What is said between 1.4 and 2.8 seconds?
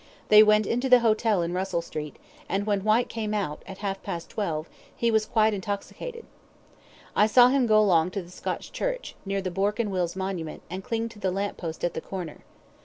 in Russell Street, and when